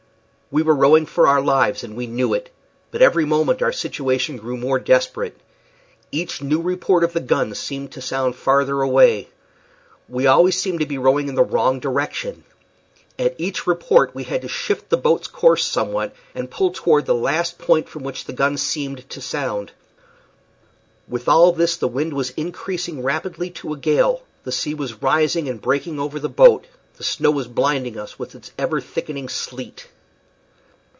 [0.53, 2.49] We were rowing for our lives, and we knew it;
[2.91, 5.37] but every moment our situation grew more desperate.
[6.11, 9.29] Each new report of the gun seemed to sound farther away.
[10.09, 12.43] We seemed always to be rowing in the wrong direction.
[13.17, 17.15] At each report we had to shift the boat's course somewhat, and pull toward the
[17.15, 19.71] last point from which the gun seemed to sound.
[21.07, 25.47] With all this the wind was increasing rapidly to a gale, the sea was rising
[25.47, 29.87] and breaking over the boat, the snow was blinding us with its ever thickening sleet.